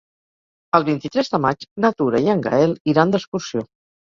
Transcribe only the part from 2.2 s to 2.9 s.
i en Gaël